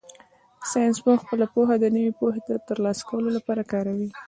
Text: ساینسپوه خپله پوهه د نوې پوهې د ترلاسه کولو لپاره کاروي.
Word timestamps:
ساینسپوه 0.69 1.21
خپله 1.23 1.45
پوهه 1.53 1.75
د 1.79 1.85
نوې 1.95 2.11
پوهې 2.19 2.39
د 2.49 2.51
ترلاسه 2.67 3.03
کولو 3.09 3.29
لپاره 3.37 3.67
کاروي. 3.71 4.09